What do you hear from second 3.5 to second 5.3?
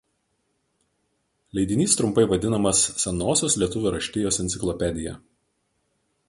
lietuvių raštijos enciklopedija.